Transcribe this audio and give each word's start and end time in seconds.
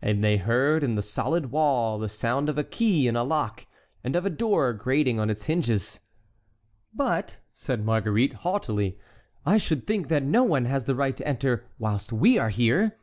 And 0.00 0.22
they 0.22 0.36
heard 0.36 0.84
in 0.84 0.94
the 0.94 1.02
solid 1.02 1.50
wall 1.50 1.98
the 1.98 2.08
sound 2.08 2.48
of 2.48 2.56
a 2.56 2.62
key 2.62 3.08
in 3.08 3.16
a 3.16 3.24
lock, 3.24 3.66
and 4.04 4.14
of 4.14 4.24
a 4.24 4.30
door 4.30 4.72
grating 4.72 5.18
on 5.18 5.28
its 5.28 5.46
hinges. 5.46 6.02
"But," 6.94 7.38
said 7.52 7.84
Marguerite, 7.84 8.34
haughtily, 8.46 8.96
"I 9.44 9.58
should 9.58 9.84
think 9.84 10.06
that 10.06 10.22
no 10.22 10.44
one 10.44 10.66
has 10.66 10.84
the 10.84 10.94
right 10.94 11.16
to 11.16 11.26
enter 11.26 11.64
whilst 11.80 12.12
we 12.12 12.38
are 12.38 12.50
here!" 12.50 12.96